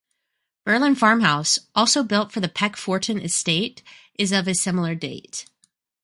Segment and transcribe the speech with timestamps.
[0.65, 3.83] Burland Farm House, also built for the Peckforton Estate,
[4.15, 5.45] is of a similar date.